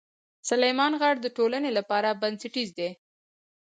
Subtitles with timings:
[0.49, 2.89] سلیمان غر د ټولنې لپاره بنسټیز دی.